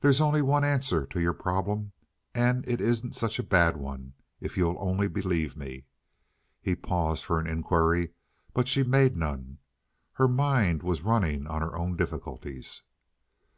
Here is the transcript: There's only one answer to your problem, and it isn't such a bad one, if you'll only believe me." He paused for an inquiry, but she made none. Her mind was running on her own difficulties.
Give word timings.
There's 0.00 0.20
only 0.20 0.42
one 0.42 0.62
answer 0.62 1.06
to 1.06 1.18
your 1.22 1.32
problem, 1.32 1.92
and 2.34 2.68
it 2.68 2.82
isn't 2.82 3.14
such 3.14 3.38
a 3.38 3.42
bad 3.42 3.78
one, 3.78 4.12
if 4.38 4.58
you'll 4.58 4.76
only 4.78 5.08
believe 5.08 5.56
me." 5.56 5.86
He 6.60 6.74
paused 6.76 7.24
for 7.24 7.40
an 7.40 7.46
inquiry, 7.46 8.10
but 8.52 8.68
she 8.68 8.82
made 8.82 9.16
none. 9.16 9.60
Her 10.12 10.28
mind 10.28 10.82
was 10.82 11.00
running 11.00 11.46
on 11.46 11.62
her 11.62 11.74
own 11.78 11.96
difficulties. 11.96 12.82